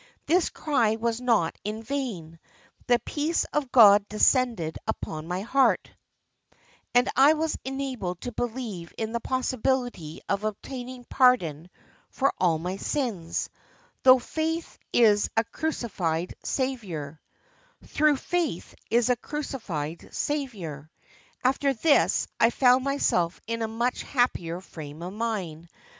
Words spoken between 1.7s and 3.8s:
vain; the peace of